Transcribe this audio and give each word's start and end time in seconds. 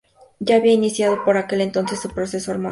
Ya 0.39 0.55
había 0.55 0.73
iniciado 0.73 1.23
por 1.23 1.37
aquel 1.37 1.61
entonces 1.61 1.99
su 1.99 2.09
proceso 2.09 2.49
hormonal. 2.49 2.69